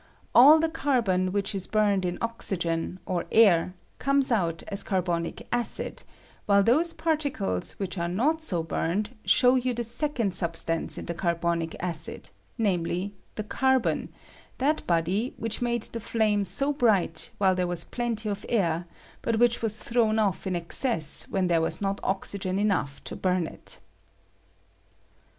All 0.33 0.57
the 0.59 0.67
carbon 0.67 1.31
which 1.31 1.53
is 1.53 1.67
burned 1.67 2.05
in 2.05 2.17
oxygen, 2.21 2.99
or 3.05 3.25
air, 3.31 3.75
comes 3.99 4.31
out 4.31 4.63
as 4.69 4.81
carbonic 4.81 5.47
acid, 5.51 6.01
while 6.47 6.63
those 6.63 6.91
par 6.91 7.17
ticles 7.17 7.73
which 7.77 7.99
arc 7.99 8.11
not 8.11 8.41
so 8.41 8.63
bumed 8.63 9.11
show 9.25 9.53
you 9.53 9.75
the 9.75 9.83
■ 9.83 9.85
second 9.85 10.33
substance 10.33 10.97
in 10.97 11.05
the 11.05 11.13
carbonic 11.13 11.75
acid, 11.79 12.31
namely, 12.57 13.13
the 13.35 13.43
carbon— 13.43 14.09
that 14.57 14.87
body 14.87 15.35
which 15.37 15.61
made 15.61 15.83
the 15.83 15.99
flame 15.99 16.45
so 16.45 16.73
bright 16.73 17.29
while 17.37 17.53
there 17.53 17.67
was 17.67 17.85
plenty 17.85 18.27
of 18.27 18.43
air, 18.49 18.87
but 19.21 19.37
which 19.37 19.61
was 19.61 19.77
thrown 19.77 20.17
off 20.17 20.47
in 20.47 20.55
excess 20.55 21.27
when 21.29 21.45
there 21.45 21.61
was 21.61 21.79
not 21.79 21.99
oxygen 22.01 22.57
enough 22.57 23.03
to 23.03 23.15
bum 23.15 23.45
it. 23.45 23.77